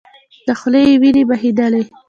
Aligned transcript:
له 0.47 0.53
خولې 0.59 0.81
يې 0.87 0.95
وينې 1.01 1.23
بهيدلې. 1.29 1.83